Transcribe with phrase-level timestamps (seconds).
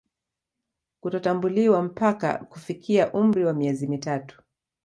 [0.99, 4.41] Kutotambuliwa mpaka kufikia umri wa miezi mitatu